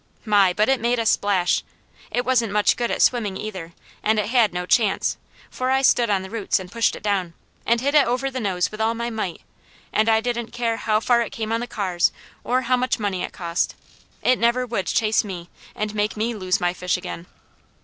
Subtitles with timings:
[0.25, 1.61] My, but it made a splash!
[2.09, 5.17] It wasn't much good at swimming either, and it had no chance,
[5.51, 7.35] for I stood on the roots and pushed it down,
[7.67, 9.41] and hit it over the nose with all my might,
[9.93, 12.11] and I didn't care how far it came on the cars,
[12.43, 13.75] or how much money it cost,
[14.23, 17.27] it never would chase me, and make me lose my fish again.